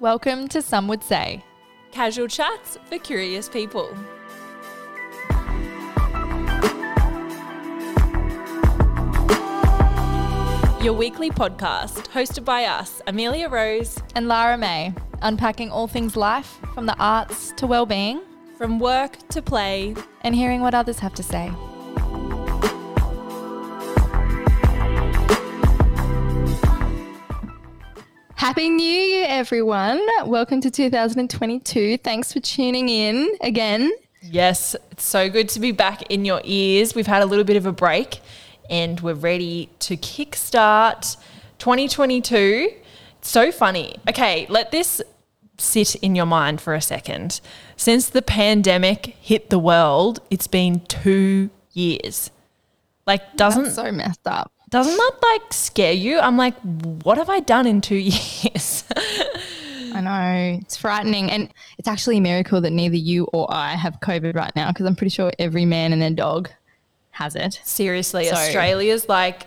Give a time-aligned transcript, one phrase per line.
[0.00, 1.44] Welcome to Some Would Say.
[1.92, 3.94] Casual chats for curious people.
[10.82, 16.58] Your weekly podcast, hosted by us, Amelia Rose, And Lara May, unpacking all things life
[16.72, 18.22] from the arts to well-being
[18.56, 19.94] from work to play.
[20.22, 21.52] and hearing what others have to say.
[28.50, 30.04] Happy New Year, everyone.
[30.26, 31.98] Welcome to 2022.
[31.98, 33.92] Thanks for tuning in again.
[34.22, 36.92] Yes, it's so good to be back in your ears.
[36.96, 38.18] We've had a little bit of a break
[38.68, 41.16] and we're ready to kickstart
[41.58, 42.70] 2022.
[43.18, 43.94] It's so funny.
[44.08, 45.00] Okay, let this
[45.56, 47.40] sit in your mind for a second.
[47.76, 52.32] Since the pandemic hit the world, it's been two years.
[53.06, 54.50] Like, doesn't That's so messed up.
[54.70, 56.18] Doesn't that like scare you?
[56.18, 56.56] I'm like,
[57.02, 58.84] what have I done in two years?
[59.92, 60.58] I know.
[60.62, 61.30] It's frightening.
[61.30, 64.86] And it's actually a miracle that neither you or I have COVID right now because
[64.86, 66.50] I'm pretty sure every man and their dog
[67.10, 67.60] has it.
[67.64, 69.46] Seriously, So- Australia's like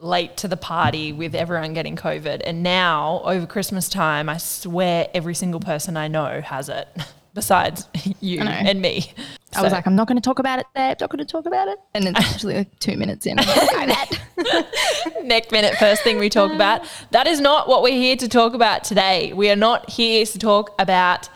[0.00, 2.42] late to the party with everyone getting COVID.
[2.44, 6.88] And now over Christmas time, I swear every single person I know has it,
[7.34, 7.88] besides
[8.20, 9.12] you and me.
[9.56, 10.90] I was like, I'm not going to talk about it there.
[10.90, 11.78] I'm not going to talk about it.
[11.94, 13.38] And it's actually like two minutes in.
[13.38, 13.86] I'm like, "Okay,
[14.36, 16.82] that." next minute, first thing we talk about.
[17.10, 19.32] That is not what we're here to talk about today.
[19.32, 21.28] We are not here to talk about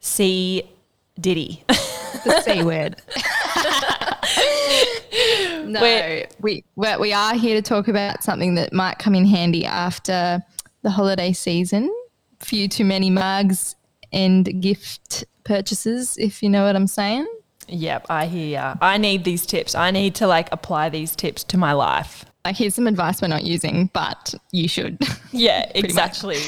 [0.00, 0.68] C.
[1.20, 1.62] Diddy.
[1.68, 2.96] the C word.
[5.66, 9.66] no, We're- we we are here to talk about something that might come in handy
[9.66, 10.42] after
[10.82, 11.94] the holiday season.
[12.40, 13.76] Few too many mugs
[14.12, 17.26] and gift purchases, if you know what I'm saying.
[17.68, 18.74] yep, I hear ya.
[18.80, 19.74] I need these tips.
[19.74, 22.24] I need to like apply these tips to my life.
[22.44, 24.98] Like, here's some advice we're not using, but you should.
[25.32, 26.38] Yeah, exactly.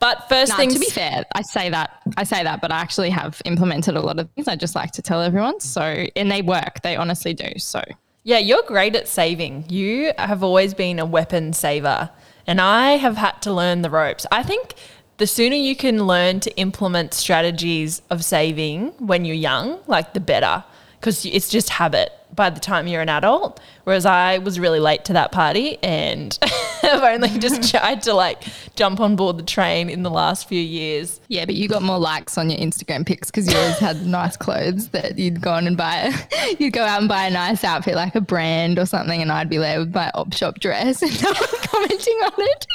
[0.00, 2.78] But first Nah, things to be fair, I say that I say that, but I
[2.80, 4.48] actually have implemented a lot of things.
[4.48, 5.60] I just like to tell everyone.
[5.60, 6.82] So, and they work.
[6.82, 7.58] They honestly do.
[7.58, 7.82] So,
[8.24, 9.64] Yeah, you're great at saving.
[9.70, 12.10] You have always been a weapon saver,
[12.46, 14.26] and I have had to learn the ropes.
[14.32, 14.74] I think
[15.18, 20.20] the sooner you can learn to implement strategies of saving when you're young, like the
[20.20, 20.64] better,
[20.98, 23.60] because it's just habit by the time you're an adult.
[23.84, 26.38] Whereas I was really late to that party and
[26.92, 28.42] I've only just tried to like
[28.76, 31.20] jump on board the train in the last few years.
[31.28, 34.36] yeah, but you got more likes on your Instagram pics because you always had nice
[34.36, 36.12] clothes that you'd go on and buy.
[36.58, 39.48] You'd go out and buy a nice outfit like a brand or something, and I'd
[39.48, 42.66] be there with my op shop dress and no one commenting on it.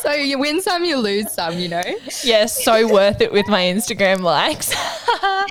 [0.00, 1.82] So you win some, you lose some, you know.
[2.24, 4.72] Yeah, so worth it with my Instagram likes.
[4.74, 5.46] Oh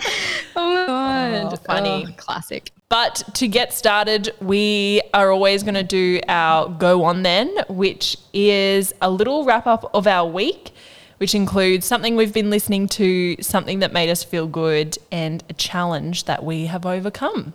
[0.56, 2.06] my god, Oh, funny.
[2.08, 2.72] Oh, classic.
[2.90, 8.16] But to get started, we are always going to do our Go On Then, which
[8.34, 10.72] is a little wrap up of our week,
[11.18, 15.54] which includes something we've been listening to, something that made us feel good, and a
[15.54, 17.54] challenge that we have overcome.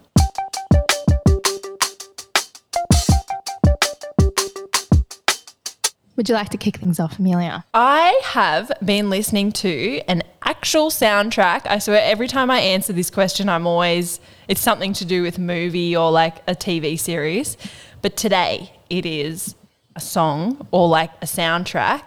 [6.22, 7.64] Would you like to kick things off, Amelia?
[7.74, 11.66] I have been listening to an actual soundtrack.
[11.66, 15.40] I swear every time I answer this question, I'm always, it's something to do with
[15.40, 17.56] movie or like a TV series.
[18.02, 19.56] But today it is
[19.96, 22.04] a song or like a soundtrack.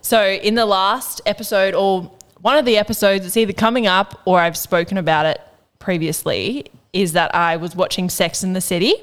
[0.00, 2.10] So in the last episode or
[2.40, 5.42] one of the episodes, it's either coming up or I've spoken about it
[5.78, 6.64] previously,
[6.94, 8.94] is that I was watching Sex in the City.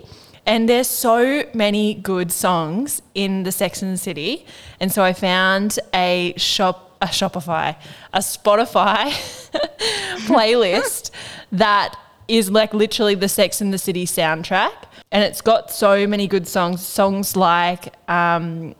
[0.50, 4.48] And there's so many good songs in the Sex and the City.
[4.80, 7.76] And so I found a shop a Shopify,
[8.14, 9.12] a Spotify
[10.28, 11.12] playlist
[11.52, 11.96] that
[12.28, 14.74] is like literally the Sex and the City soundtrack.
[15.12, 18.74] And it's got so many good songs, songs like um,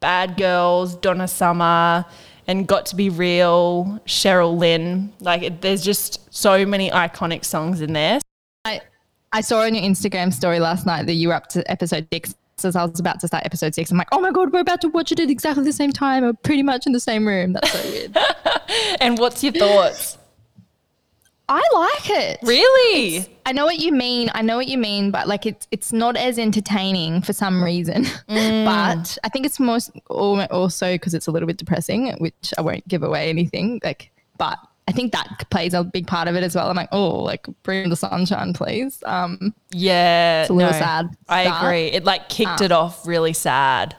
[0.00, 2.06] Bad Girls, Donna Summer,
[2.46, 5.12] and Got to Be Real, Cheryl Lynn.
[5.20, 8.20] Like it, there's just so many iconic songs in there.
[8.64, 8.80] I,
[9.34, 12.36] I saw on your Instagram story last night that you were up to episode six.
[12.62, 14.80] As I was about to start episode six, I'm like, oh my God, we're about
[14.82, 16.22] to watch it at exactly the same time.
[16.22, 17.52] We're pretty much in the same room.
[17.52, 18.16] That's so weird.
[19.00, 20.18] And what's your thoughts?
[21.48, 22.38] I like it.
[22.42, 23.26] really?
[23.44, 24.30] I know what you mean.
[24.34, 28.04] I know what you mean, but like it's it's not as entertaining for some reason.
[28.28, 28.64] Mm.
[28.64, 32.86] but I think it's most also because it's a little bit depressing, which I won't
[32.88, 33.80] give away anything.
[33.84, 36.68] Like, but I think that plays a big part of it as well.
[36.68, 39.02] I'm like, oh, like bring the sunshine, please.
[39.06, 40.42] Um, Yeah.
[40.42, 41.86] It's a little sad I agree.
[41.86, 43.96] It like kicked it off really sad.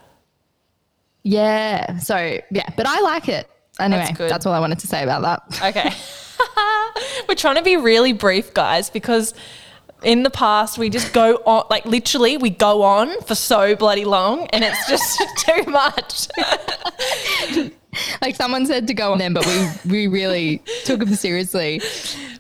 [1.24, 1.98] yeah.
[1.98, 2.16] So
[2.52, 3.50] yeah, but I like it.
[3.80, 5.76] Anyway, That's that's, all I wanted to say about that.
[5.76, 5.92] Okay.
[7.28, 9.34] We're trying to be really brief, guys, because
[10.04, 14.06] in the past we just go on, like literally, we go on for so bloody
[14.06, 16.28] long and it's just too much.
[18.22, 21.82] like someone said to go on them, but we we really took them seriously.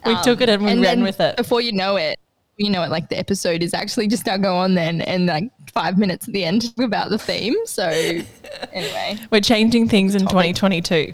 [0.05, 1.35] We took it and we ran with it.
[1.37, 2.19] Before you know it,
[2.57, 2.91] you know it.
[2.91, 6.33] Like the episode is actually just now go on then, and like five minutes at
[6.33, 7.55] the end about the theme.
[7.65, 11.13] So anyway, We're changing things in 2022.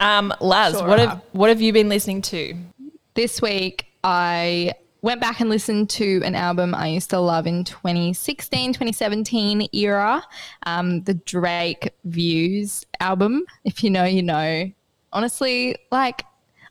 [0.00, 1.08] Um, Laz, Sure what are.
[1.08, 2.54] have what have you been listening to?
[3.14, 7.64] this week I went back and listened to an album I used to love in
[7.64, 10.22] 2016, 2017 era,
[10.66, 13.44] um, the Drake Views album.
[13.64, 14.70] If you know, you know.
[15.12, 16.24] Honestly, like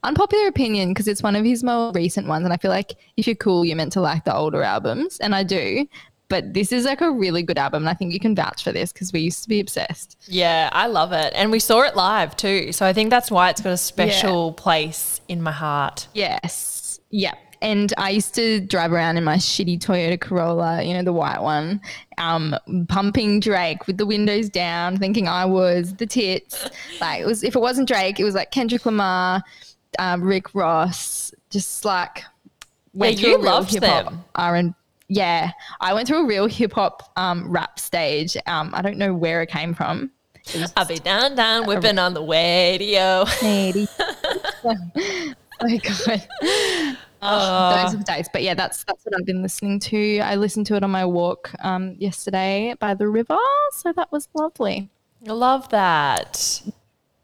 [0.04, 3.28] unpopular opinion because it's one of his more recent ones, and I feel like if
[3.28, 5.88] you're cool, you're meant to like the older albums, and I do.
[6.30, 8.72] But this is like a really good album, and I think you can vouch for
[8.72, 10.16] this because we used to be obsessed.
[10.28, 11.34] Yeah, I love it.
[11.36, 12.72] And we saw it live too.
[12.72, 16.08] So I think that's why it's got a special place in my heart.
[16.14, 17.00] Yes.
[17.10, 17.34] Yeah.
[17.62, 21.42] And I used to drive around in my shitty Toyota Corolla, you know, the white
[21.42, 21.82] one,
[22.18, 22.56] um,
[22.88, 26.70] pumping Drake with the windows down, thinking I was the tits.
[27.02, 29.44] Like it was, if it wasn't Drake, it was like Kendrick Lamar,
[29.98, 32.24] um, Rick Ross, just like
[32.94, 34.24] went Yeah, you loved them.
[34.36, 34.74] R&B.
[35.12, 35.52] Yeah,
[35.82, 38.38] I went through a real hip hop um, rap stage.
[38.46, 40.12] Um, I don't know where it came from.
[40.54, 43.26] It I'll be down, down, whipping on the radio.
[45.62, 46.98] Oh my god.
[47.22, 48.30] Oh, those are the days.
[48.32, 50.20] But yeah, that's that's what I've been listening to.
[50.20, 53.38] I listened to it on my walk um, yesterday by the river,
[53.74, 54.90] so that was lovely.
[55.28, 56.62] I love that.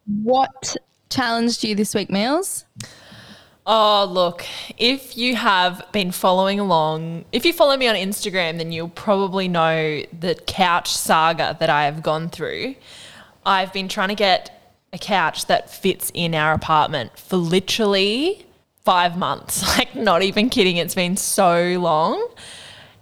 [0.06, 0.76] What
[1.10, 2.66] challenged you this week, Meals?
[3.68, 4.46] Oh, look,
[4.78, 9.48] if you have been following along, if you follow me on Instagram, then you'll probably
[9.48, 12.76] know the couch saga that I have gone through.
[13.44, 14.52] I've been trying to get
[14.94, 18.46] a couch that fits in our apartment for literally
[18.86, 19.64] five months.
[19.78, 20.78] Like, not even kidding.
[20.78, 22.30] It's been so long.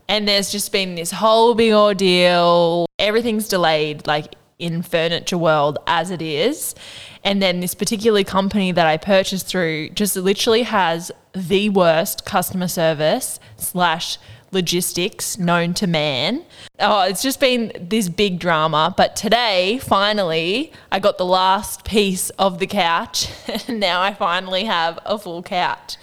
[0.08, 2.88] And there's just been this whole big ordeal.
[2.98, 6.74] Everything's delayed, like in furniture world as it is.
[7.24, 12.68] And then this particular company that I purchased through just literally has the worst customer
[12.68, 14.18] service slash
[14.54, 16.44] logistics known to man.
[16.80, 18.94] Oh, it's just been this big drama.
[18.96, 23.30] But today, finally, I got the last piece of the couch.
[23.68, 25.98] And now I finally have a full couch.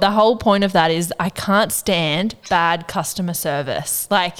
[0.00, 4.08] The whole point of that is I can't stand bad customer service.
[4.10, 4.38] Like,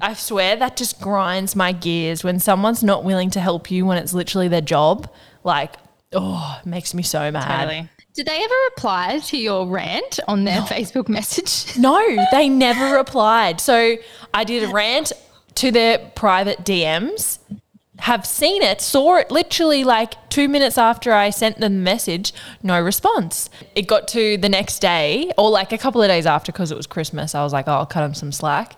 [0.00, 3.98] I swear that just grinds my gears when someone's not willing to help you when
[3.98, 5.10] it's literally their job.
[5.44, 5.74] Like,
[6.12, 7.88] oh, it makes me so mad.
[8.14, 11.76] Did they ever reply to your rant on their Facebook message?
[11.80, 13.60] No, they never replied.
[13.60, 13.96] So
[14.34, 15.12] I did a rant
[15.56, 17.38] to their private DMs,
[18.00, 22.32] have seen it, saw it literally like two minutes after I sent them the message,
[22.62, 23.48] no response.
[23.74, 26.76] It got to the next day, or like a couple of days after because it
[26.76, 27.34] was Christmas.
[27.34, 28.76] I was like, oh, I'll cut them some slack.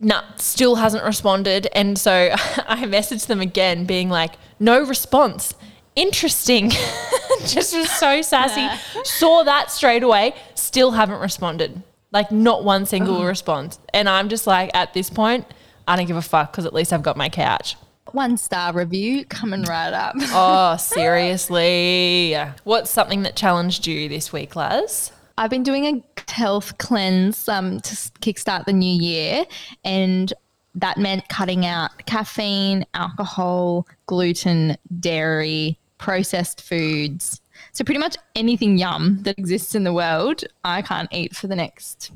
[0.00, 1.68] Nah, still hasn't responded.
[1.72, 5.54] And so I messaged them again, being like, no response.
[5.98, 6.70] Interesting.
[7.40, 8.68] Just was so sassy.
[9.04, 11.82] Saw that straight away, still haven't responded.
[12.12, 13.80] Like, not one single response.
[13.92, 15.44] And I'm just like, at this point,
[15.88, 17.76] I don't give a fuck because at least I've got my couch.
[18.12, 20.14] One star review coming right up.
[20.30, 22.36] Oh, seriously.
[22.62, 25.10] What's something that challenged you this week, Laz?
[25.36, 29.44] I've been doing a health cleanse um, to kickstart the new year,
[29.84, 30.32] and
[30.76, 37.40] that meant cutting out caffeine, alcohol, gluten, dairy, processed foods.
[37.72, 41.56] So, pretty much anything yum that exists in the world, I can't eat for the
[41.56, 42.12] next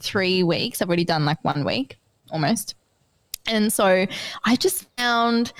[0.00, 0.80] three weeks.
[0.80, 1.98] I've already done like one week
[2.30, 2.74] almost.
[3.46, 4.06] And so
[4.44, 5.52] I just found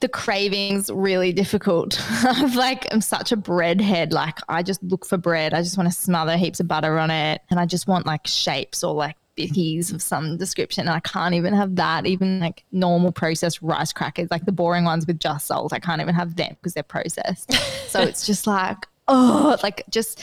[0.00, 2.00] the cravings really difficult.
[2.24, 4.12] I'm like, I'm such a bread head.
[4.12, 5.52] Like, I just look for bread.
[5.52, 7.42] I just want to smother heaps of butter on it.
[7.50, 10.88] And I just want like shapes or like bitties of some description.
[10.88, 12.06] I can't even have that.
[12.06, 16.00] Even like normal processed rice crackers, like the boring ones with just salt, I can't
[16.00, 17.52] even have them because they're processed.
[17.88, 20.22] so it's just like, oh, like just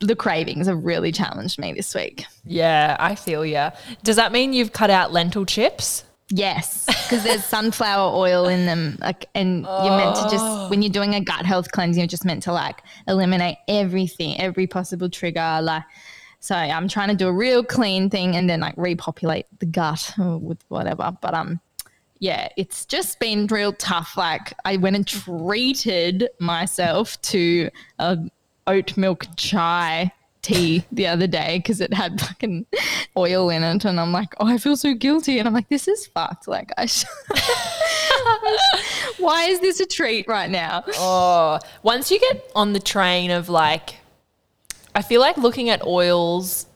[0.00, 2.26] the cravings have really challenged me this week.
[2.44, 3.70] Yeah, I feel ya.
[4.02, 6.04] Does that mean you've cut out lentil chips?
[6.30, 10.68] Yes, because there's sunflower oil in them, like, and you're meant to just oh.
[10.70, 14.66] when you're doing a gut health cleanse, you're just meant to like eliminate everything, every
[14.66, 15.60] possible trigger.
[15.62, 15.82] Like,
[16.44, 20.12] so I'm trying to do a real clean thing and then like repopulate the gut
[20.18, 21.16] with whatever.
[21.22, 21.58] But um,
[22.18, 24.18] yeah, it's just been real tough.
[24.18, 28.18] Like, I went and treated myself to a
[28.66, 32.66] oat milk chai tea the other day because it had fucking
[33.16, 35.88] oil in it and I'm like oh I feel so guilty and I'm like this
[35.88, 37.06] is fucked like I sh-
[39.18, 43.48] why is this a treat right now Oh, once you get on the train of
[43.48, 43.94] like,
[44.94, 46.66] I feel like looking at oils,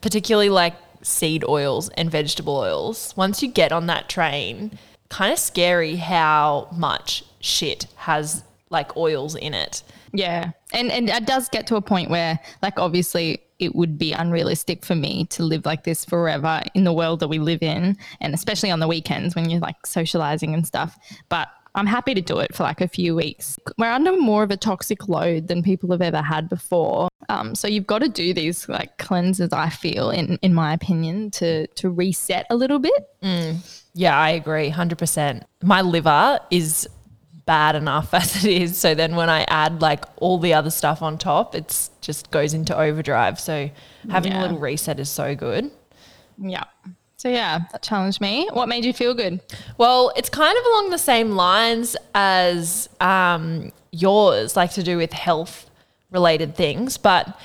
[0.00, 4.78] particularly like seed oils and vegetable oils, once you get on that train,
[5.08, 9.82] kind of scary how much shit has like oils in it.
[10.12, 10.52] Yeah.
[10.72, 14.84] And and it does get to a point where like obviously it would be unrealistic
[14.84, 18.34] for me to live like this forever in the world that we live in and
[18.34, 20.98] especially on the weekends when you're like socializing and stuff.
[21.28, 23.56] But I'm happy to do it for like a few weeks.
[23.78, 27.08] We're under more of a toxic load than people have ever had before.
[27.28, 31.30] Um, so you've got to do these like cleanses, I feel, in, in my opinion,
[31.32, 33.08] to to reset a little bit.
[33.94, 35.44] Yeah, I agree, hundred percent.
[35.62, 36.88] My liver is
[37.46, 38.78] bad enough as it is.
[38.78, 42.54] So then when I add like all the other stuff on top, it's just goes
[42.54, 43.40] into overdrive.
[43.40, 43.70] So
[44.10, 45.70] having a little reset is so good.
[46.38, 46.64] Yeah.
[47.24, 48.50] So yeah, that challenged me.
[48.52, 49.40] What made you feel good?
[49.78, 55.14] Well, it's kind of along the same lines as um, yours, like to do with
[55.14, 55.70] health
[56.10, 57.40] related things, but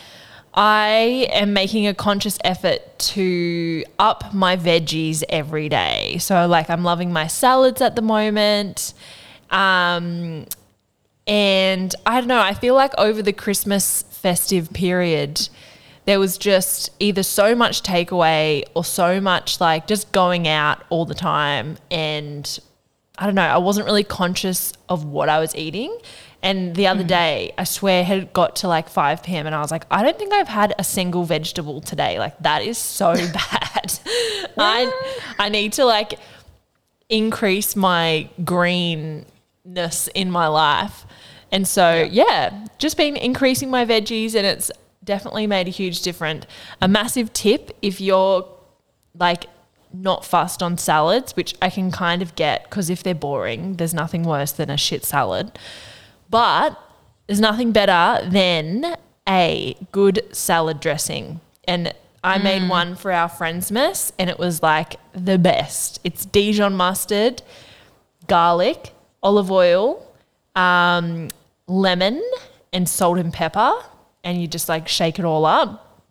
[0.53, 6.17] I am making a conscious effort to up my veggies every day.
[6.19, 8.93] So, like, I'm loving my salads at the moment.
[9.49, 10.45] Um,
[11.25, 15.47] and I don't know, I feel like over the Christmas festive period,
[16.09, 21.05] there was just either so much takeaway or so much like just going out all
[21.05, 21.77] the time.
[21.91, 22.59] And
[23.19, 25.95] I don't know, I wasn't really conscious of what I was eating.
[26.41, 27.09] And the other mm-hmm.
[27.09, 29.45] day, I swear, had got to like 5 p.m.
[29.45, 32.17] and I was like, I don't think I've had a single vegetable today.
[32.17, 33.99] Like, that is so bad.
[34.57, 34.91] I,
[35.37, 36.17] I need to like
[37.07, 41.05] increase my greenness in my life.
[41.51, 44.71] And so, yeah, just been increasing my veggies and it's
[45.09, 46.45] definitely made a huge difference.
[46.81, 48.47] A massive tip if you're
[49.17, 49.47] like
[49.91, 53.93] not fussed on salads, which I can kind of get because if they're boring, there's
[53.93, 55.57] nothing worse than a shit salad.
[56.29, 56.79] But
[57.25, 58.95] there's nothing better than
[59.27, 61.41] a good salad dressing.
[61.63, 65.99] And I made one for our friends mess and it was like the best.
[66.03, 67.41] It's Dijon mustard,
[68.27, 70.05] garlic, olive oil,
[70.55, 71.29] um,
[71.65, 72.21] lemon,
[72.71, 73.73] and salt and pepper.
[74.29, 76.03] And you just like shake it all up.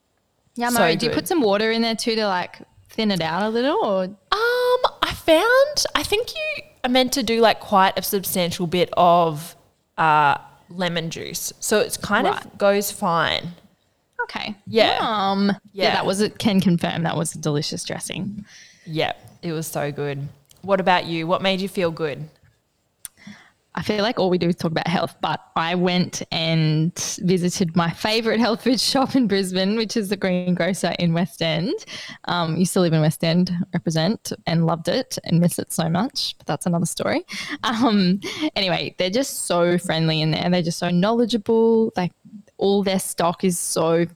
[0.57, 2.59] Yeah, So do you put some water in there too to like
[2.89, 3.79] thin it out a little?
[3.85, 8.67] Or Um, I found I think you are meant to do like quite a substantial
[8.67, 9.55] bit of
[9.97, 12.45] uh, lemon juice, so it's kind Right.
[12.45, 13.53] of goes fine.
[14.25, 14.99] okay, Yeah.
[15.01, 15.49] Yum.
[15.73, 15.93] yeah, Yeah.
[15.95, 16.39] that was it.
[16.41, 18.45] Can confirm that was a delicious dressing.
[18.85, 20.27] Yeah, it was so good.
[20.63, 21.27] What about you?
[21.29, 22.29] What made you feel good?
[23.79, 27.77] I feel like all we do is talk about health, but I went and visited
[27.77, 31.73] my favorite health food shop in Brisbane, which is the Green Grocer in West End.
[32.25, 35.89] Um, used to live in West End, represent, and loved it and miss it so
[35.89, 37.25] much, but that's another story.
[37.63, 38.21] Um,
[38.57, 40.51] anyway, they're just so friendly in there.
[40.51, 41.93] They're just so knowledgeable.
[41.97, 42.11] Like
[42.57, 44.07] all their stock is so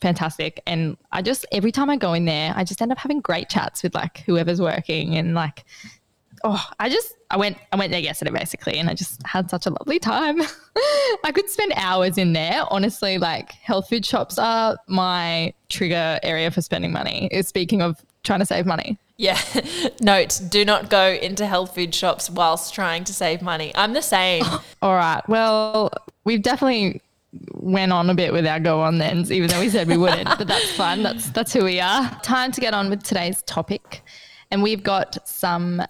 [0.00, 0.62] fantastic.
[0.66, 3.50] And I just, every time I go in there, I just end up having great
[3.50, 5.64] chats with like whoever's working and like
[6.44, 9.66] oh, I just I went I went there yesterday basically, and I just had such
[9.66, 10.40] a lovely time.
[11.24, 12.64] I could spend hours in there.
[12.70, 17.28] Honestly, like health food shops are my trigger area for spending money.
[17.32, 18.98] Is Speaking of trying to save money.
[19.16, 19.38] Yeah,
[20.00, 23.72] note: do not go into health food shops whilst trying to save money.
[23.74, 24.44] I'm the same.
[24.82, 25.22] All right.
[25.28, 25.90] Well,
[26.24, 27.00] we've definitely
[27.54, 30.28] went on a bit with our go on thens, even though we said we wouldn't.
[30.38, 31.02] but that's fun.
[31.02, 32.10] That's that's who we are.
[32.22, 34.02] Time to get on with today's topic,
[34.50, 35.82] and we've got some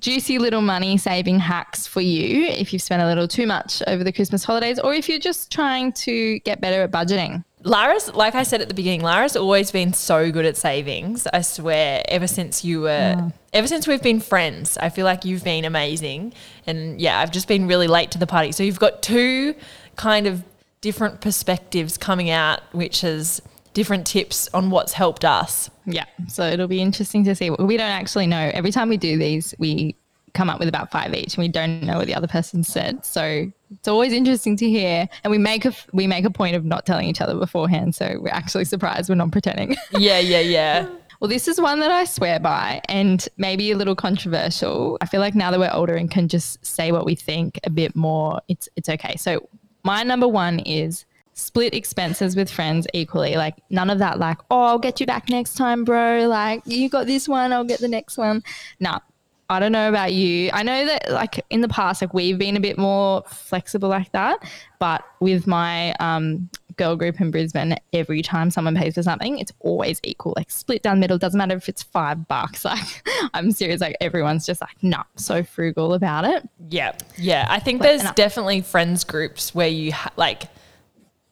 [0.00, 4.02] juicy little money saving hacks for you if you've spent a little too much over
[4.02, 7.44] the Christmas holidays, or if you're just trying to get better at budgeting.
[7.62, 11.26] Lara's, like I said at the beginning, Lara's always been so good at savings.
[11.32, 13.32] I swear, ever since you were, mm.
[13.52, 16.32] ever since we've been friends, I feel like you've been amazing.
[16.66, 18.52] And yeah, I've just been really late to the party.
[18.52, 19.54] So you've got two
[19.96, 20.42] kind of
[20.80, 23.42] different perspectives coming out, which is
[23.72, 25.70] different tips on what's helped us.
[25.86, 26.06] Yeah.
[26.28, 27.50] So it'll be interesting to see.
[27.50, 28.50] We don't actually know.
[28.52, 29.96] Every time we do these, we
[30.34, 33.04] come up with about five each, and we don't know what the other person said.
[33.04, 35.08] So it's always interesting to hear.
[35.24, 38.18] And we make a we make a point of not telling each other beforehand, so
[38.20, 39.08] we're actually surprised.
[39.08, 39.76] We're not pretending.
[39.98, 40.88] Yeah, yeah, yeah.
[41.20, 44.96] Well, this is one that I swear by and maybe a little controversial.
[45.02, 47.70] I feel like now that we're older and can just say what we think a
[47.70, 49.16] bit more, it's it's okay.
[49.16, 49.46] So
[49.82, 53.36] my number one is split expenses with friends equally.
[53.36, 56.26] Like none of that like, oh, I'll get you back next time, bro.
[56.26, 58.42] Like you got this one, I'll get the next one.
[58.78, 59.00] Nah.
[59.48, 60.48] I don't know about you.
[60.52, 64.12] I know that like in the past, like we've been a bit more flexible like
[64.12, 64.38] that.
[64.78, 69.52] But with my um, girl group in Brisbane, every time someone pays for something, it's
[69.58, 70.34] always equal.
[70.36, 71.18] Like split down the middle.
[71.18, 72.64] Doesn't matter if it's five bucks.
[72.70, 73.80] Like I'm serious.
[73.80, 76.48] Like everyone's just like, nah, so frugal about it.
[76.68, 77.48] Yeah, yeah.
[77.50, 80.44] I think Like, there's definitely friends groups where you ha- like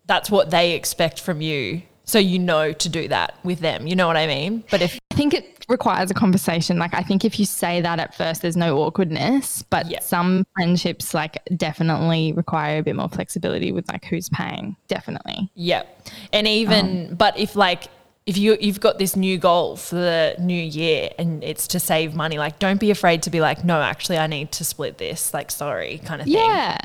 [0.08, 3.86] that's what they expect from you, so you know to do that with them.
[3.86, 4.64] You know what I mean?
[4.70, 6.78] But if I think it requires a conversation.
[6.78, 10.00] Like I think if you say that at first, there's no awkwardness, but Yeah.
[10.00, 14.76] some friendships like definitely require a bit more flexibility with like who's paying.
[14.88, 15.50] Definitely.
[15.54, 16.08] Yep.
[16.32, 17.88] And even, um, but if like,
[18.26, 22.14] if you you've got this new goal for the new year and it's to save
[22.14, 25.32] money, like don't be afraid to be like, no, actually, I need to split this.
[25.34, 26.34] Like, sorry, kind of thing.
[26.36, 26.78] Yeah.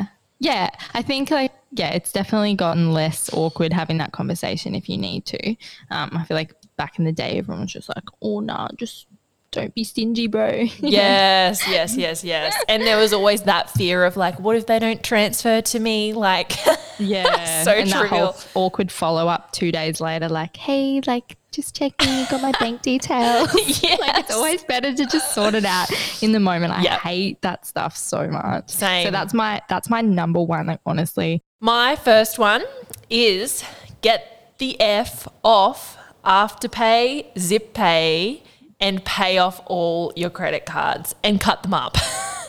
[0.43, 0.71] Yeah.
[0.93, 5.25] I think like yeah, it's definitely gotten less awkward having that conversation if you need
[5.27, 5.55] to.
[5.89, 9.07] Um, I feel like back in the day everyone was just like, Oh nah, just
[9.53, 10.67] don't be stingy, bro.
[10.79, 12.53] Yes, yes, yes, yes.
[12.67, 16.13] And there was always that fear of like, what if they don't transfer to me?
[16.13, 16.53] Like,
[16.99, 17.63] Yeah.
[17.63, 22.11] So and that whole awkward follow up two days later, like, hey, like, just checking
[22.17, 23.49] you got my bank details.
[23.81, 23.99] yes.
[23.99, 25.89] like, it's always better to just sort it out
[26.23, 26.73] in the moment.
[26.73, 26.99] I Yep.
[27.01, 28.69] hate that stuff so much.
[28.69, 29.05] Same.
[29.05, 31.41] So that's my that's my number one, like, honestly.
[31.59, 32.63] My first one
[33.09, 33.63] is
[34.01, 38.43] get the F off Afterpay, Zip Pay,
[38.83, 41.95] and pay off all your credit cards and cut them up.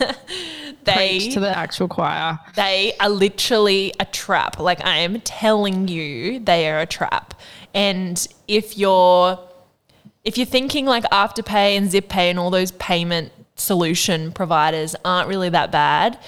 [0.84, 2.40] they Preach to the actual choir.
[2.56, 4.58] they are literally a trap.
[4.58, 7.40] Like I am telling you, they are a trap.
[7.72, 9.38] And if you're
[10.24, 15.50] if you're thinking like Afterpay and ZipPay and all those payment solution providers aren't really
[15.50, 16.18] that bad,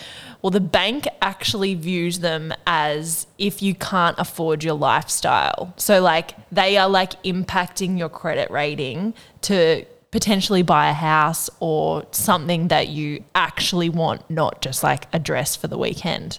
[0.40, 5.75] well, the bank actually views them as if you can't afford your lifestyle.
[5.76, 12.06] So, like, they are like impacting your credit rating to potentially buy a house or
[12.12, 16.38] something that you actually want, not just like a dress for the weekend.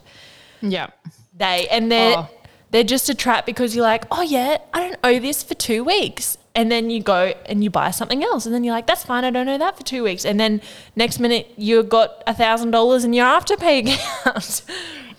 [0.62, 0.88] Yeah.
[1.36, 2.30] They and they're Oh.
[2.72, 5.84] they're just a trap because you're like, oh yeah, I don't owe this for two
[5.84, 9.04] weeks, and then you go and you buy something else, and then you're like, that's
[9.06, 10.62] fine, I don't owe that for two weeks, and then
[10.96, 13.86] next minute you've got a thousand dollars in your afterpay
[14.26, 14.64] account.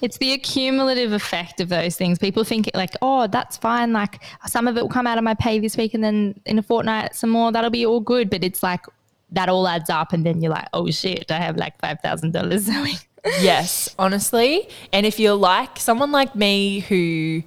[0.01, 2.19] It's the accumulative effect of those things.
[2.19, 3.93] People think like, oh, that's fine.
[3.93, 6.59] Like some of it will come out of my pay this week, and then in
[6.59, 7.53] a fortnight, some more.
[7.53, 8.31] That'll be all good.
[8.31, 8.85] But it's like
[9.33, 12.33] that all adds up, and then you're like, oh shit, I have like five thousand
[12.33, 12.97] dollars owing.
[13.41, 17.43] yes, honestly, and if you're like someone like me who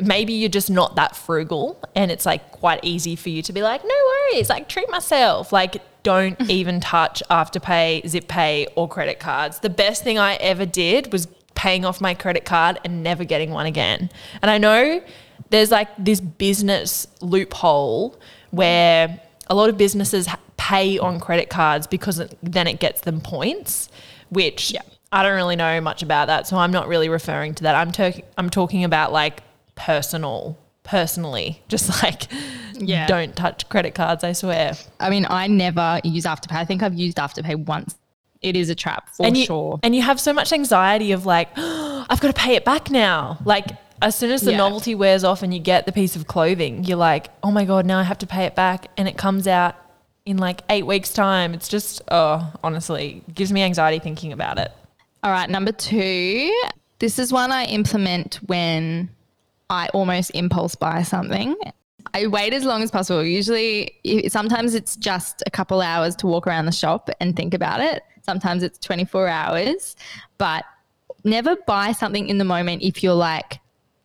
[0.00, 3.62] maybe you're just not that frugal and it's like quite easy for you to be
[3.62, 3.94] like no
[4.32, 9.70] worries like treat myself like don't even touch afterpay zip pay or credit cards the
[9.70, 11.26] best thing i ever did was
[11.58, 14.08] paying off my credit card and never getting one again
[14.42, 15.02] and i know
[15.50, 18.18] there's like this business loophole
[18.50, 23.20] where a lot of businesses pay on credit cards because it, then it gets them
[23.20, 23.88] points
[24.30, 24.82] which yeah.
[25.10, 27.74] I don't really know much about that, so I'm not really referring to that.
[27.74, 29.42] I'm talking I'm talking about like
[29.74, 32.26] personal, personally, just like
[32.74, 33.06] Yeah.
[33.06, 34.22] don't touch credit cards.
[34.22, 34.74] I swear.
[35.00, 36.56] I mean, I never use Afterpay.
[36.56, 37.96] I think I've used Afterpay once.
[38.42, 39.80] It is a trap for and you sure.
[39.82, 43.38] and you have so much anxiety of like, I've got to pay it back now.
[43.44, 43.66] Like
[44.00, 44.58] as soon as the Yeah.
[44.58, 47.84] novelty wears off and you get the piece of clothing, you're like, oh my god,
[47.84, 49.74] now I have to pay it back, and it comes out
[50.24, 51.52] in like eight weeks' time.
[51.54, 54.70] It's just, oh, honestly, gives me anxiety thinking about it.
[55.24, 56.52] All right, number two.
[57.00, 59.10] This is one I implement when
[59.70, 61.56] I almost impulse buy something.
[62.14, 63.24] I wait as long as possible.
[63.24, 63.90] Usually,
[64.28, 68.02] sometimes it's just a couple hours to walk around the shop and think about it.
[68.28, 69.96] Sometimes it's 24 hours,
[70.36, 70.62] but
[71.24, 73.58] never buy something in the moment if you're like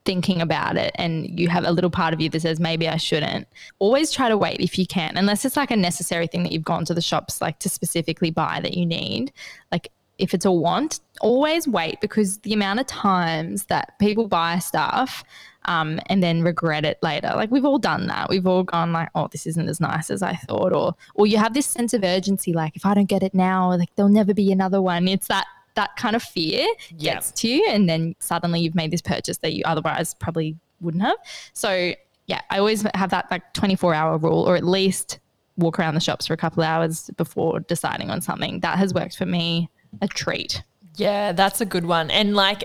[0.05, 2.95] thinking about it and you have a little part of you that says maybe I
[2.95, 3.49] shouldn't.
[3.79, 6.63] Always try to wait if you can, unless it's like a necessary thing that you've
[6.63, 9.33] gone to the shops like to specifically buy that you need.
[9.73, 14.59] Like if it's a want, always wait because the amount of times that people buy
[14.59, 15.25] stuff
[15.65, 17.31] um, and then regret it later.
[17.35, 18.29] Like we've all done that.
[18.29, 21.37] We've all gone like, oh, this isn't as nice as I thought, or or you
[21.37, 24.33] have this sense of urgency, like if I don't get it now, like there'll never
[24.33, 25.07] be another one.
[25.07, 25.45] It's that
[25.75, 27.15] that kind of fear Yeah.
[27.15, 31.03] gets to you, and then suddenly you've made this purchase that you otherwise probably wouldn't
[31.03, 31.17] have.
[31.53, 31.93] So
[32.27, 35.19] yeah, I always have that like 24 hour rule, or at least
[35.57, 38.59] walk around the shops for a couple hours before deciding on something.
[38.61, 39.69] That has worked for me
[40.01, 40.63] a treat.
[40.95, 42.09] Yeah, that's a good one.
[42.11, 42.63] And like,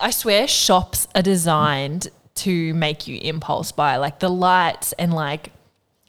[0.00, 3.96] I swear shops are designed to make you impulse buy.
[3.96, 5.52] Like the lights and like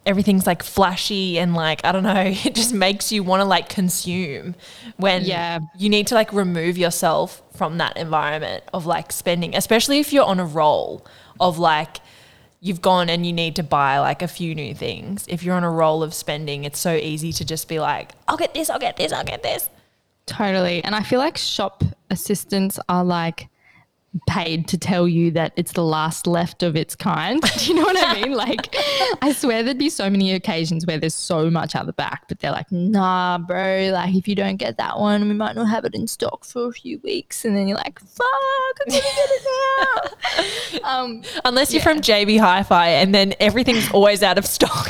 [0.05, 2.13] everything's like flashy and like, I don't know,
[2.45, 4.55] it just makes you want to like consume
[4.97, 5.59] when Yeah.
[5.77, 10.25] you need to like remove yourself from that environment of like spending, especially if you're
[10.25, 11.05] on a roll
[11.39, 11.97] of like,
[12.63, 15.25] You've gone and you need to buy like a few new things.
[15.27, 18.37] If you're on a roll of spending, it's so easy to just be like, I'll
[18.37, 19.67] get this, I'll get this, I'll get this.
[20.27, 20.83] Totally.
[20.83, 23.47] And I feel like shop assistants are like
[24.27, 27.41] paid to tell you that it's the last left of its kind.
[27.57, 28.33] Do you know what I mean?
[28.33, 28.75] Like,
[29.21, 32.39] I swear there'd be so many occasions where there's so much at the back, but
[32.39, 35.85] they're like, nah, bro, like if you don't get that one, we might not have
[35.85, 37.45] it in stock for a few weeks.
[37.45, 38.27] And then you're like, fuck,
[38.81, 40.89] I'm gonna get it now.
[40.89, 44.89] um, Unless you're from JB Hi Fi and then everything's always out of stock.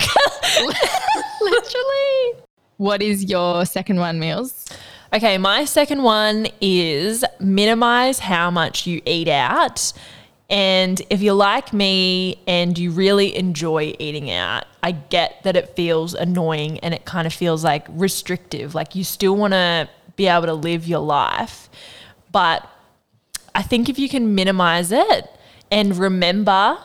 [1.42, 2.44] Literally.
[2.78, 4.66] What is your second one, Meals?
[5.14, 9.92] Okay, my second one is minimize how much you eat out.
[10.50, 15.76] And if you're like me and you really enjoy eating out, I get that it
[15.76, 18.74] feels annoying and it kind of feels like restrictive.
[18.74, 21.70] Like you still want to be able to live your life.
[22.32, 22.70] But
[23.54, 25.30] I think if you can minimize it
[25.70, 26.78] and remember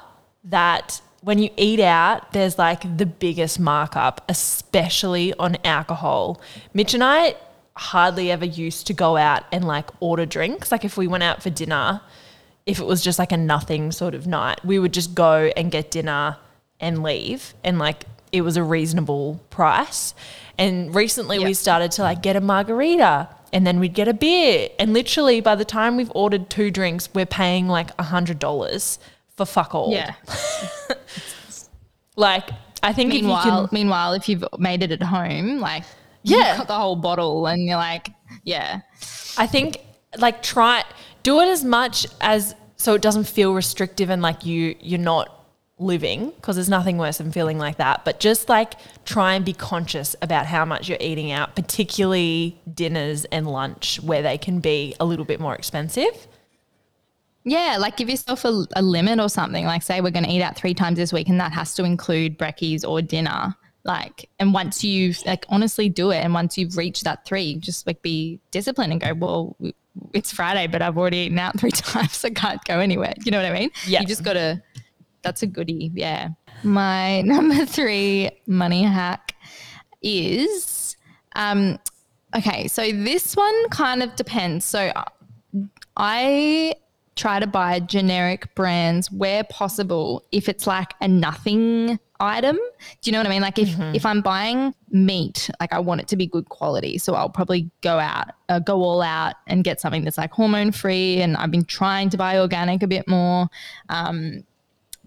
[0.43, 6.41] that when you eat out, there's like the biggest markup, especially on alcohol.
[6.75, 7.37] Mitch and I
[7.77, 10.73] hardly ever used to go out and like order drinks.
[10.73, 12.01] Like if we went out for dinner,
[12.65, 15.71] if it was just like a nothing sort of night, we would just go and
[15.71, 16.39] get dinner
[16.81, 17.55] and leave.
[17.63, 20.15] And like it was a reasonable price.
[20.59, 24.71] And recently we started to like get a margarita and then we'd get a beer.
[24.79, 28.99] And literally by the time we've ordered two drinks, we're paying like a hundred dollars
[29.37, 29.93] for fuck all.
[29.93, 30.15] Yeah.
[32.17, 32.49] Like
[32.83, 35.85] I think if you Meanwhile, can meanwhile, if you've made it at home, like
[36.27, 36.51] Yeah.
[36.51, 38.11] you've got the whole bottle, and you're like,
[38.45, 38.81] yeah,
[39.37, 39.79] I think
[40.19, 40.85] like try
[41.23, 45.33] do it as much as so it doesn't feel restrictive and like you you're not
[45.79, 49.53] living because there's nothing worse than feeling like that but just like try and be
[49.53, 54.95] conscious about how much you're eating out particularly dinners and lunch where they can be
[55.01, 56.27] a little bit more expensive
[57.49, 59.65] yeah, like give yourself a, a limit or something.
[59.65, 61.85] Like say we're going to eat out three times this week, and that has to
[61.85, 63.55] include brekkies or dinner.
[63.87, 67.87] Like, and once you've like honestly do it, and once you've reached that three, just
[67.87, 69.57] like be disciplined and go, well,
[70.13, 72.25] it's Friday, but I've already eaten out three times.
[72.25, 73.15] I can't go anywhere.
[73.25, 73.71] You know what I mean?
[73.87, 74.01] Yeah.
[74.01, 74.63] You just got to.
[75.23, 75.91] That's a goodie.
[75.95, 76.31] Yeah.
[76.63, 79.35] My number three money hack
[80.03, 80.97] is
[81.35, 81.79] um
[82.37, 84.93] okay so this one kind of depends so
[85.97, 86.75] i
[87.17, 93.13] try to buy generic brands where possible if it's like a nothing item do you
[93.13, 96.17] know what i mean like if if i'm buying meat like i want it to
[96.17, 100.03] be good quality so i'll probably go out uh, go all out and get something
[100.03, 103.49] that's like hormone free and i've been trying to buy organic a bit more
[103.91, 104.45] um,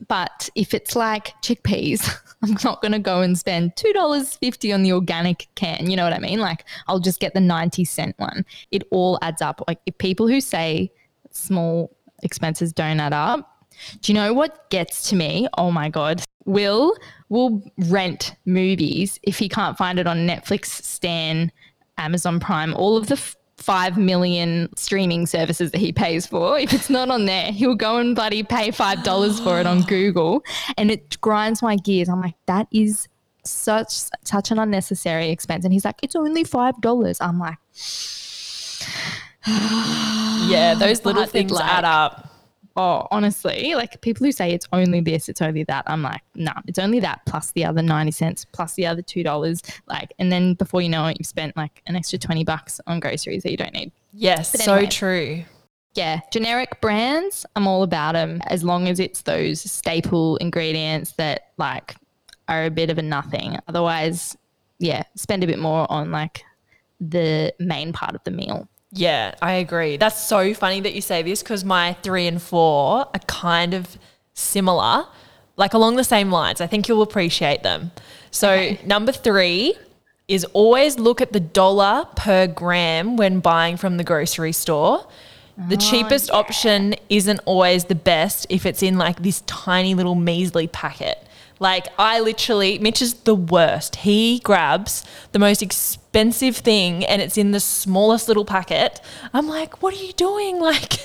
[0.08, 2.10] but if it's like chickpeas,
[2.42, 5.90] I'm not going to go and spend $2.50 on the organic can.
[5.90, 6.40] You know what I mean?
[6.40, 8.46] Like, I'll just get the 90 cent one.
[8.72, 9.62] It all adds up.
[9.68, 10.92] Like, if people who say
[11.32, 13.60] small expenses don't add up,
[14.02, 15.48] do you know what gets to me?
[15.58, 16.24] Oh my God.
[16.46, 16.96] Will
[17.30, 21.52] will rent movies if he can't find it on Netflix, Stan,
[21.98, 26.58] Amazon Prime, all of the f- 5 million streaming services that he pays for.
[26.58, 30.44] If it's not on there, he'll go and bloody pay $5 for it on Google.
[30.78, 32.10] And it grinds my gears.
[32.10, 33.08] I'm like, that is
[33.44, 33.92] such
[34.24, 35.66] such an unnecessary expense.
[35.66, 37.18] And he's like, it's only $5.
[37.22, 37.58] I'm like,
[39.48, 42.30] yeah those little things like- add up
[42.80, 45.84] oh, honestly, like people who say it's only this, it's only that.
[45.86, 49.80] I'm like, nah, it's only that plus the other 90 cents plus the other $2.
[49.88, 53.02] Like, and then before you know it, you've spent like an extra 20 bucks on
[53.02, 53.92] groceries that you don't need.
[54.14, 55.44] yes But so true
[55.96, 61.50] Yeah, generic brands, I'm all about them as long as it's those staple ingredients that
[61.58, 61.96] like
[62.48, 63.58] are a bit of a nothing.
[63.68, 64.38] Otherwise,
[64.80, 66.46] yeah, spend a bit more on like
[67.02, 68.69] the main part of the meal.
[68.92, 69.98] Yeah, I agree.
[69.98, 73.98] That's so funny that you say this because my three and four are kind of
[74.34, 75.06] similar,
[75.58, 76.60] like along the same lines.
[76.60, 77.92] I think you'll appreciate them.
[78.32, 79.76] So, number three
[80.28, 85.08] is always look at the dollar per gram when buying from the grocery store.
[85.68, 90.16] The oh, cheapest option isn't always the best if it's in like this tiny little
[90.16, 91.22] measly packet.
[91.60, 93.98] Like I literally, Mitch is the worst.
[93.98, 99.00] He grabs the most expensive thing and it's in the smallest little packet.
[99.34, 100.60] I'm like, what are you doing?
[100.70, 101.00] Like,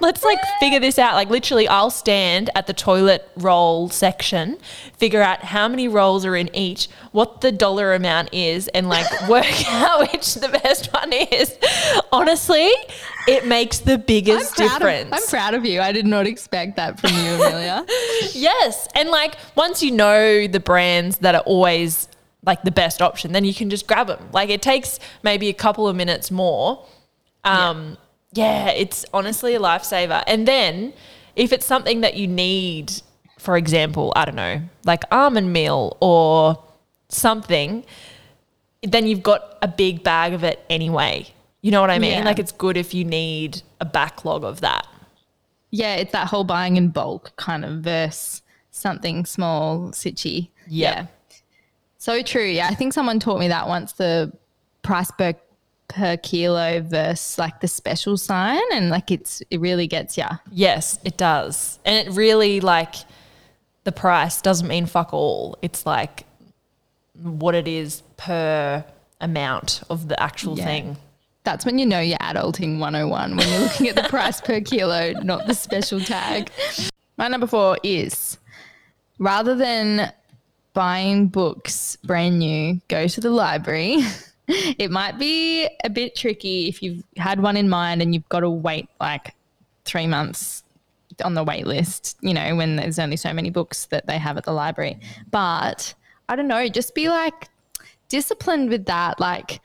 [0.00, 1.14] let's like figure this out.
[1.14, 4.56] Like literally, I'll stand at the toilet roll section,
[4.96, 9.06] figure out how many rolls are in each, what the dollar amount is, and like
[9.28, 11.56] work out which the best one is.
[12.12, 12.70] Honestly,
[13.26, 15.08] it makes the biggest difference.
[15.08, 15.80] Of, I'm proud of you.
[15.80, 17.84] I did not expect that from you, Amelia.
[18.32, 18.88] Yes.
[18.94, 22.07] And like once you know the brands that are always
[22.44, 24.28] like the best option, then you can just grab them.
[24.32, 26.86] Like it takes maybe a couple of minutes more.
[27.44, 27.96] Um,
[28.32, 28.68] yeah.
[28.70, 30.22] it's honestly a lifesaver.
[30.26, 30.92] And then
[31.36, 32.92] if it's something that you need,
[33.38, 36.62] for example, I don't know, like almond meal or
[37.08, 37.84] something,
[38.82, 41.26] then you've got a big bag of it anyway.
[41.60, 42.18] You know what I mean?
[42.18, 42.24] Yeah.
[42.24, 44.86] Like it's good if you need a backlog of that.
[45.70, 50.50] yeah, it's that whole buying in bulk kind of versus something small, sitchy.
[50.66, 51.06] Yeah.
[51.98, 52.44] So true.
[52.46, 52.68] Yeah.
[52.70, 54.32] I think someone taught me that once the
[54.82, 55.34] price per
[55.88, 60.36] per kilo versus like the special sign and like it's it really gets yeah.
[60.52, 61.78] Yes, it does.
[61.84, 62.94] And it really like
[63.84, 65.56] the price doesn't mean fuck all.
[65.62, 66.24] It's like
[67.22, 68.84] what it is per
[69.20, 70.64] amount of the actual Yeah.
[70.64, 70.96] thing.
[71.44, 75.12] That's when you know you're adulting 101 when you're looking at the price per kilo,
[75.22, 76.50] not the special tag.
[77.16, 78.36] My number four is
[79.18, 80.12] rather than
[80.72, 83.98] buying books brand new, go to the library.
[84.50, 88.40] It might be a bit tricky if you've had one in mind and you've got
[88.40, 89.34] to wait like
[89.84, 90.62] three months
[91.22, 94.36] on the wait list, you know, when there's only so many books that they have
[94.36, 94.98] at the library.
[95.30, 95.92] But
[96.28, 97.48] I don't know, just be like
[98.08, 99.20] disciplined with that.
[99.20, 99.60] Like,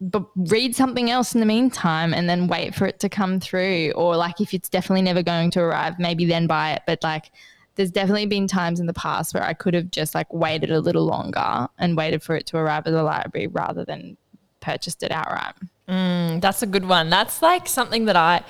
[0.00, 3.92] but read something else in the meantime and then wait for it to come through.
[3.92, 6.82] Or like if it's definitely never going to arrive, maybe then buy it.
[6.86, 7.30] But like
[7.76, 10.80] there's definitely been times in the past where I could have just like waited a
[10.80, 14.16] little longer and waited for it to arrive at the library rather than
[14.60, 15.54] purchased it outright.
[15.88, 17.08] Mm, that's a good one.
[17.10, 18.42] That's like something that I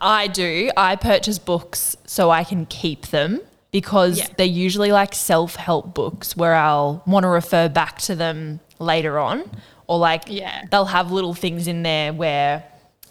[0.00, 0.70] I do.
[0.76, 4.26] I purchase books so I can keep them because Yeah.
[4.36, 9.50] they're usually like self-help books where I'll want to refer back to them later on
[9.86, 10.62] or like Yeah.
[10.70, 12.64] they'll have little things in there where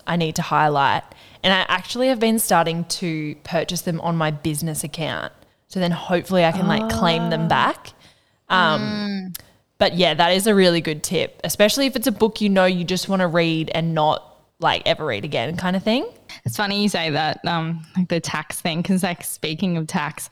[0.07, 1.03] I need to highlight.
[1.43, 5.33] And I actually have been starting to purchase them on my business account.
[5.67, 7.93] So then hopefully I can like claim them back.
[8.49, 9.33] Um,
[9.79, 12.65] But yeah, that is a really good tip, especially if it's a book you know
[12.65, 16.07] you just want to read and not like ever read again kind of thing.
[16.45, 20.29] It's funny you say that, um, like the tax thing, because like speaking of tax,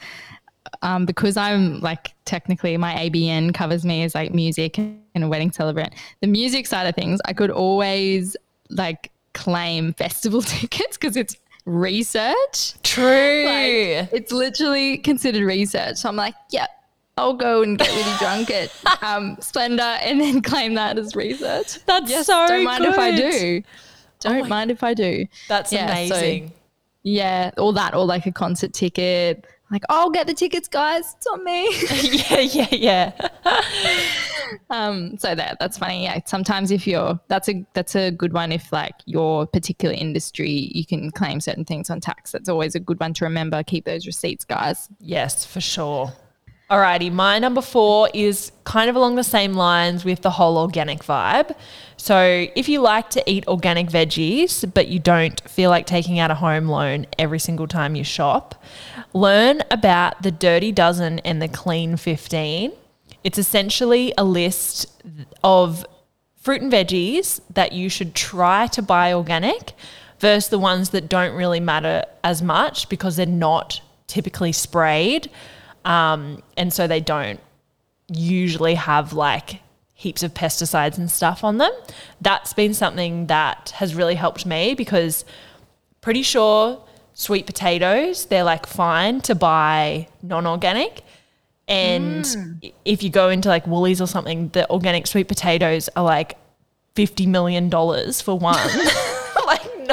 [0.83, 5.51] um, because I'm like technically my ABN covers me as like music and a wedding
[5.51, 5.93] celebrant.
[6.21, 8.37] The music side of things, I could always
[8.69, 12.73] like claim festival tickets because it's research.
[12.83, 13.45] True.
[13.45, 15.97] Like, it's literally considered research.
[15.97, 16.67] So I'm like, yeah,
[17.17, 18.71] I'll go and get really drunk at
[19.03, 21.83] um, Splendour and then claim that as research.
[21.85, 23.11] That's Yes, so don't mind if I.
[23.11, 23.63] Oh do.
[24.21, 25.25] Don't my- mind if I do.
[25.47, 26.53] That's Yeah, so- amazing.
[27.03, 29.45] Yeah, all that, or like a concert ticket.
[29.71, 31.15] Like, oh, I'll get the tickets, guys.
[31.15, 31.69] It's on me.
[32.29, 33.11] yeah, yeah,
[33.45, 34.07] yeah.
[34.69, 36.03] um, so that that's funny.
[36.03, 38.51] Yeah, sometimes if you're that's a that's a good one.
[38.51, 42.33] If like your particular industry, you can claim certain things on tax.
[42.33, 43.63] That's always a good one to remember.
[43.63, 44.89] Keep those receipts, guys.
[44.99, 46.11] Yes, for sure.
[46.71, 51.03] Alrighty, my number four is kind of along the same lines with the whole organic
[51.03, 51.53] vibe.
[51.97, 56.31] So, if you like to eat organic veggies, but you don't feel like taking out
[56.31, 58.63] a home loan every single time you shop,
[59.11, 62.71] learn about the Dirty Dozen and the Clean 15.
[63.25, 65.03] It's essentially a list
[65.43, 65.85] of
[66.37, 69.73] fruit and veggies that you should try to buy organic
[70.19, 75.29] versus the ones that don't really matter as much because they're not typically sprayed.
[75.85, 77.39] Um, and so they don't
[78.07, 79.61] usually have like
[79.93, 81.71] heaps of pesticides and stuff on them.
[82.21, 85.25] That's been something that has really helped me because
[86.01, 91.01] pretty sure sweet potatoes, they're like fine to buy non organic.
[91.67, 92.25] And
[92.63, 96.37] i- if you go into like Woolies or something, the organic sweet potatoes are like
[96.95, 98.69] $50 million for one.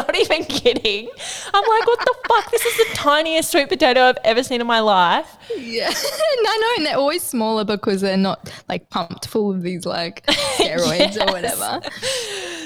[0.09, 1.09] not even kidding.
[1.55, 2.51] I'm like, what the fuck?
[2.51, 5.37] This is the tiniest sweet potato I've ever seen in my life.
[5.57, 9.87] Yeah, I know, and they're always smaller because they're not like pumped full of these
[9.87, 11.81] like steroids or whatever.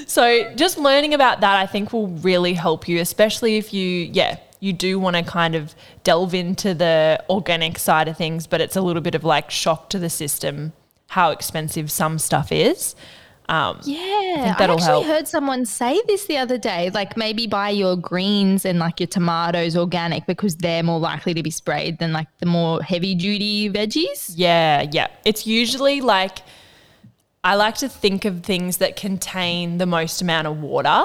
[0.07, 4.39] So just learning about that, I think, will really help you, especially if you, yeah,
[4.61, 5.75] you do want to kind of
[6.05, 9.91] delve into the organic side of things, but it's a little bit of like shock
[9.91, 10.73] to the system
[11.09, 12.95] how expensive some stuff is.
[13.53, 15.07] Um, Yeah, I, that'll actually help.
[15.07, 16.89] heard someone say this the other day.
[16.89, 21.43] Like maybe buy your greens and like your tomatoes organic because they're more likely to
[21.43, 24.33] be sprayed than like the more heavy duty veggies.
[24.35, 25.09] Yeah, yeah.
[25.27, 26.39] It's usually like
[27.45, 31.05] I like to think of things that contain the most amount of water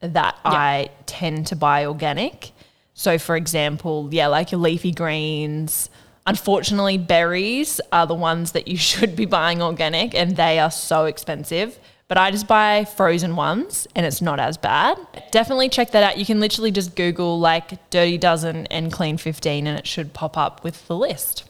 [0.00, 2.52] that I tend to buy organic.
[2.92, 5.88] So, for example, yeah, like your leafy greens.
[6.26, 11.04] Unfortunately, berries are the ones that you should be buying organic, and they are so
[11.06, 11.78] expensive.
[12.08, 14.98] But I just buy frozen ones, and it's not as bad.
[15.30, 16.18] Definitely check that out.
[16.18, 20.36] You can literally just Google like Dirty Dozen and Clean 15, and it should pop
[20.36, 21.44] up with the list.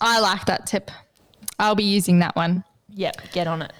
[0.00, 0.90] I like that tip.
[1.58, 2.64] I'll be using that one.
[2.90, 3.72] Yep, get on it.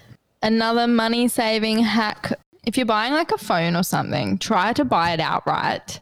[0.43, 2.33] Another money saving hack.
[2.67, 6.01] If you're buying like a phone or something, try to buy it outright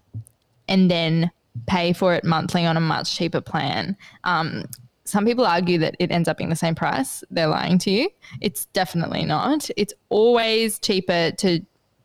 [0.68, 1.30] and then
[1.66, 3.96] pay for it monthly on a much cheaper plan.
[4.24, 4.64] Um,
[5.04, 7.24] some people argue that it ends up being the same price.
[7.30, 8.08] They're lying to you.
[8.40, 9.68] It's definitely not.
[9.76, 11.60] It's always cheaper to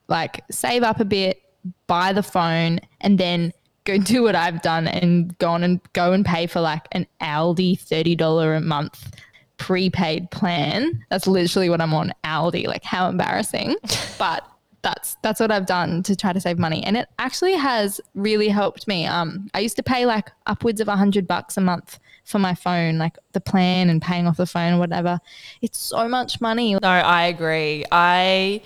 [0.07, 1.41] like save up a bit,
[1.85, 3.53] buy the phone, and then
[3.85, 7.07] go do what I've done and go on and go and pay for like an
[7.21, 9.11] Aldi $30 a month
[9.57, 11.03] prepaid plan.
[11.09, 12.67] That's literally what I'm on Aldi.
[12.67, 13.75] Like how embarrassing.
[14.19, 14.43] but
[14.81, 16.83] that's that's what I've done to try to save money.
[16.83, 19.05] And it actually has really helped me.
[19.05, 22.53] Um I used to pay like upwards of a hundred bucks a month for my
[22.53, 25.19] phone, like the plan and paying off the phone or whatever.
[25.61, 26.73] It's so much money.
[26.73, 27.85] No, I agree.
[27.91, 28.61] I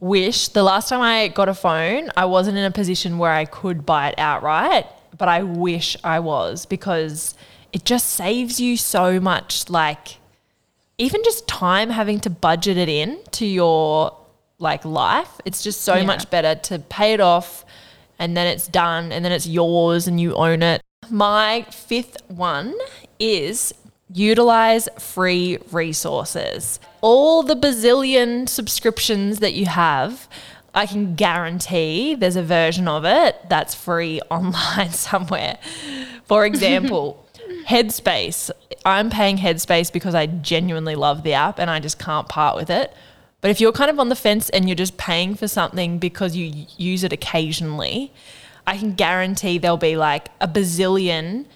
[0.00, 3.44] wish the last time I got a phone, I wasn't in a position where I
[3.44, 7.34] could buy it outright, but I wish I was because
[7.72, 10.16] it just saves you so much like
[10.98, 14.16] even just time having to budget it in to your
[14.60, 15.40] like life.
[15.44, 16.04] It's just so Yeah.
[16.04, 17.64] much better to pay it off
[18.18, 20.80] and then it's done and then it's yours and you own it.
[21.08, 22.74] My fifth one
[23.18, 23.72] is
[24.12, 26.78] utilize free resources.
[27.00, 30.28] All the bazillion subscriptions that you have,
[30.74, 35.58] I can guarantee there's a version of it that's free online somewhere.
[36.26, 37.24] For example,
[37.66, 38.50] Headspace.
[38.84, 42.68] I'm paying Headspace because I genuinely love the app and I just can't part with
[42.70, 42.92] it.
[43.40, 46.36] But if you're kind of on the fence and you're just paying for something because
[46.36, 48.12] you use it occasionally,
[48.66, 51.46] I can guarantee there'll be like a bazillion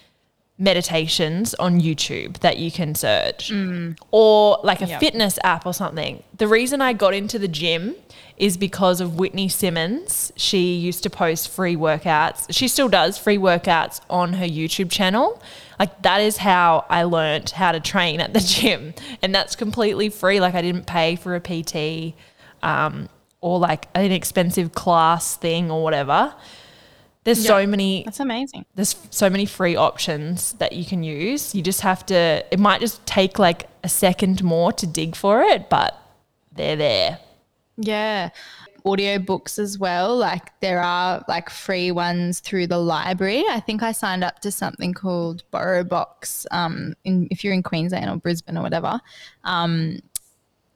[0.57, 3.97] meditations on YouTube that you can search mm.
[4.11, 4.99] or like a Yep.
[5.01, 6.23] fitness app or something.
[6.37, 7.95] The reason I got into the gym
[8.37, 10.31] is because of Whitney Simmons.
[10.35, 12.47] She used to post free workouts.
[12.51, 15.41] She still does free workouts on her YouTube channel.
[15.79, 18.93] Like that is how I learnt how to train at the gym.
[19.21, 20.39] And that's completely free.
[20.39, 22.15] Like I didn't pay for a PT
[22.63, 23.09] um,
[23.41, 26.33] or like an expensive class thing or whatever.
[27.25, 28.65] There's so many That's amazing.
[28.75, 31.55] there's so many free options that you can use.
[31.55, 35.41] You just have to, it might just take like a second more to dig for
[35.41, 35.99] it, but
[36.51, 37.19] they're there.
[37.77, 38.29] Yeah.
[38.85, 40.15] Audio books as well.
[40.15, 43.43] Like there are like free ones through the library.
[43.49, 46.45] I think I signed up to something called Borrow Box.
[46.51, 49.01] Um, in, if you're in Queensland or Brisbane or whatever.
[49.43, 49.99] Um,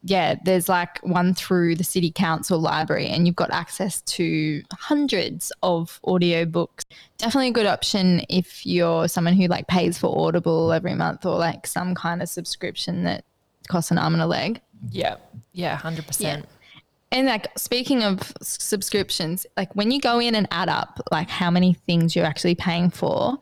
[0.03, 5.51] yeah, there's like one through the city council library, and you've got access to hundreds
[5.61, 6.85] of audio books.
[7.17, 11.37] Definitely a good option if you're someone who like pays for Audible every month or
[11.37, 13.25] like some kind of subscription that
[13.67, 14.61] costs an arm and a leg.
[14.89, 15.17] Yeah.
[15.51, 15.77] Yeah.
[15.77, 16.45] 100%.
[17.11, 21.49] And like speaking of subscriptions, like when you go in and add up like how
[21.49, 23.37] many things you're actually paying for,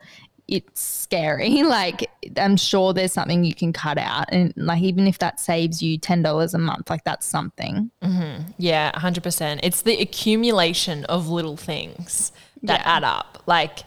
[0.47, 1.61] it's scary.
[1.63, 5.81] Like I'm sure there's something you can cut out, and like even if that saves
[5.81, 7.91] you ten dollars a month, like that's something.
[8.01, 8.51] Mm-hmm.
[8.57, 9.59] Yeah, 100%.
[9.63, 12.31] It's the accumulation of little things
[12.63, 12.95] that Yeah.
[12.95, 13.43] add up.
[13.47, 13.79] Like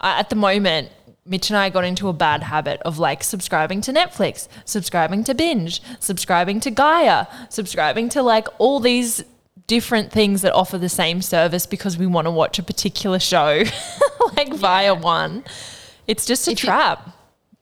[0.00, 0.90] at the moment,
[1.24, 5.34] Mitch and I got into a bad habit of like subscribing to Netflix, subscribing to
[5.34, 9.22] Binge, subscribing to Gaia, subscribing to like all these
[9.68, 13.62] different things that offer the same service because we want to watch a particular show
[14.36, 15.44] like via one.
[16.08, 17.08] It's just a If you- trap.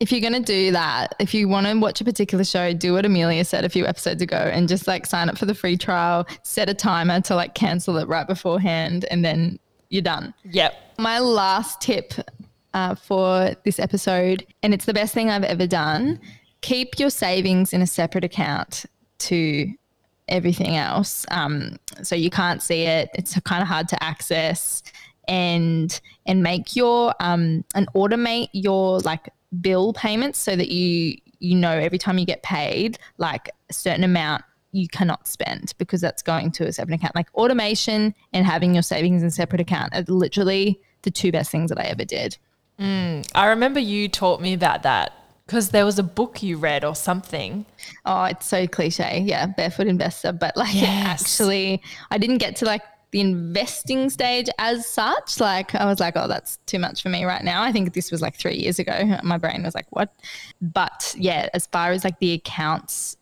[0.01, 3.05] If you're gonna do that, if you want to watch a particular show, do what
[3.05, 6.27] Amelia said a few episodes ago, and just like sign up for the free trial,
[6.43, 9.59] set a timer to like cancel it right beforehand, and then
[9.91, 10.33] you're done.
[10.43, 10.73] yep.
[10.97, 12.15] My last tip
[12.75, 16.21] uh, for this episode, and it's the best thing I've ever done
[16.61, 18.87] keep your savings in a separate account
[19.19, 19.73] to
[20.29, 21.27] everything else.
[21.31, 24.83] Um, so you can't see it, it's kind of hard to access.
[25.29, 29.29] And and make your um and automate your like
[29.61, 34.03] bill payments so that you you know every time you get paid like a certain
[34.03, 37.15] amount you cannot spend because that's going to a separate account.
[37.15, 41.51] Like automation and having your savings in a separate account are literally the two best
[41.51, 42.37] things that I ever did.
[42.81, 43.31] Mm.
[43.35, 45.13] I remember you taught me about that
[45.47, 47.67] because there was a book you read or something.
[48.07, 49.23] Oh, it's so cliche.
[49.27, 50.33] Yeah, barefoot investor.
[50.33, 51.23] But like Yes.
[51.23, 55.41] actually I didn't get to like the investing stage as such.
[55.41, 57.63] Like I was like, oh, that's too much for me right now.
[57.63, 59.19] I think this was like three years ago.
[59.25, 60.15] My brain was like, what?
[60.63, 63.17] But yeah, as far as like the accounts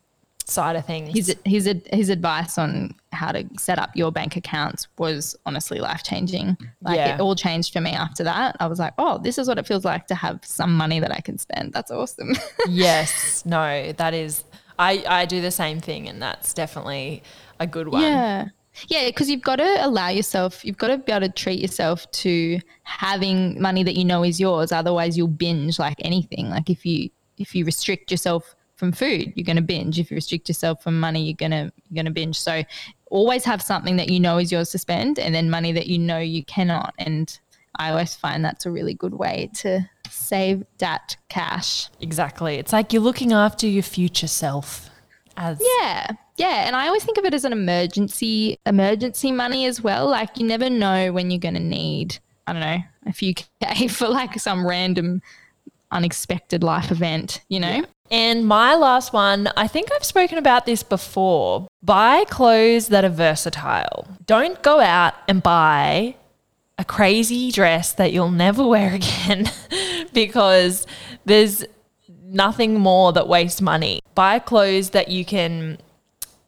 [0.49, 1.09] side of things.
[1.13, 6.03] his his his advice on how to set up your bank accounts was honestly life
[6.03, 6.57] changing.
[6.81, 7.15] Like Yeah.
[7.15, 8.55] it all changed for me after that.
[8.59, 11.11] I was like, oh, this is what it feels like to have some money that
[11.11, 11.73] I can spend.
[11.73, 12.35] That's awesome.
[12.69, 14.43] yes, no, that is.
[14.77, 17.23] I I do the same thing, and that's definitely
[17.59, 18.01] a good one.
[18.01, 18.47] yeah.
[18.87, 22.09] Yeah, because you've got to allow yourself, you've got to be able to treat yourself
[22.11, 24.71] to having money that you know is yours.
[24.71, 26.49] Otherwise, you'll binge like anything.
[26.49, 29.99] Like if you if you restrict yourself from food, you're going to binge.
[29.99, 32.39] If you restrict yourself from money, you're gonna you're gonna binge.
[32.39, 32.63] So
[33.11, 35.99] always have something that you know is yours to spend, and then money that you
[35.99, 36.95] know you cannot.
[36.97, 37.37] And
[37.75, 41.89] I always find that's a really good way to save that cash.
[41.99, 42.55] Exactly.
[42.55, 44.89] It's like you're looking after your future self.
[45.37, 46.11] As Yeah.
[46.37, 50.07] Yeah, and I always think of it as an emergency emergency money as well.
[50.07, 52.17] Like you never know when you're going to need,
[52.47, 55.21] I don't know, a few K for like some random
[55.91, 57.83] unexpected life event, you know?
[58.11, 61.67] And my last one, I think I've spoken about this before.
[61.83, 64.07] Buy clothes that are versatile.
[64.25, 66.15] Don't go out and buy
[66.77, 69.51] a crazy dress that you'll never wear again
[70.13, 70.87] because
[71.25, 71.63] there's
[72.23, 73.99] nothing more that wastes money.
[74.15, 75.77] Buy clothes that you can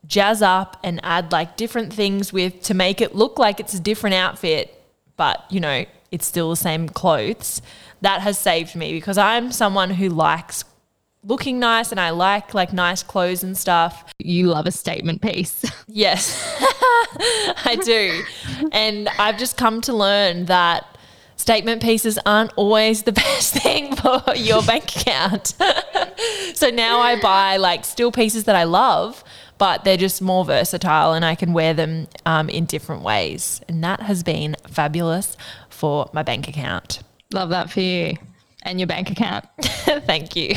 [0.08, 3.80] jazz up and add like different things with to make it look like it's a
[3.80, 4.84] different outfit,
[5.16, 7.62] but you know, it's still the same clothes.
[8.02, 10.64] That has saved me because I'm someone who likes
[11.24, 14.06] looking nice and I like like nice clothes and stuff.
[14.20, 15.64] You love a statement piece.
[15.94, 16.42] Yes,
[17.66, 18.24] I do.
[18.72, 20.86] And I've just come to learn that
[21.36, 25.54] statement pieces aren't always the best thing for your bank account.
[26.54, 29.22] so now I buy like still pieces that I love,
[29.58, 33.60] but they're just more versatile and I can wear them um, in different ways.
[33.68, 35.36] And that has been fabulous
[35.70, 37.02] for my bank account.
[37.34, 38.16] love that for you
[38.64, 39.46] and your bank account.
[39.62, 40.56] Thank you.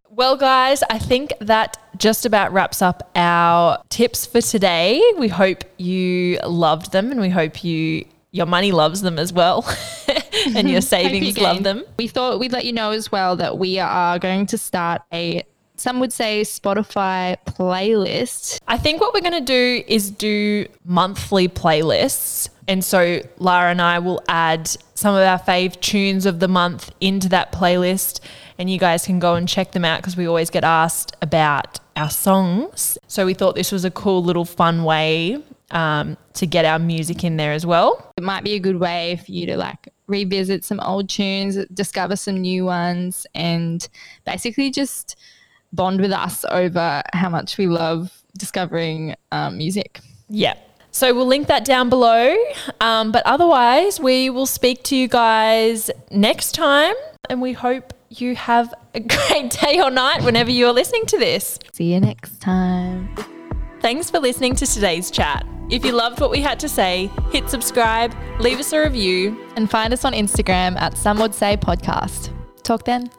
[0.10, 5.02] well, guys, I think that just about wraps up our tips for today.
[5.18, 9.68] We hope you loved them and we hope you your money loves them as well
[10.54, 11.84] and your savings love them.
[11.98, 15.44] We thought we'd let you know as well that we are going to start a
[15.80, 18.60] some would say Spotify playlist.
[18.68, 22.50] I think what we're going to do is do monthly playlists.
[22.70, 26.92] And so Lara and I will add some of our fave tunes of the month
[27.00, 28.20] into that playlist.
[28.58, 31.80] And you guys can go and check them out because we always get asked about
[31.96, 32.96] our songs.
[33.08, 35.42] So we thought this was a cool little fun way
[35.72, 38.12] um, to get our music in there as well.
[38.16, 42.14] It might be a good way for you to like revisit some old tunes, discover
[42.14, 43.88] some new ones, and
[44.24, 45.16] basically just
[45.72, 49.98] bond with us over how much we love discovering um, music.
[50.28, 50.54] Yeah.
[50.90, 52.36] So we'll link that down below.
[52.80, 56.94] Um, but otherwise, we will speak to you guys next time.
[57.28, 61.58] And we hope you have a great day or night whenever you're listening to this.
[61.72, 63.14] See you next time.
[63.80, 65.46] Thanks for listening to today's chat.
[65.70, 69.40] If you loved what we had to say, hit subscribe, leave us a review.
[69.56, 72.30] And find us on Instagram at Some Would Say Podcast.
[72.64, 73.10] Talk then.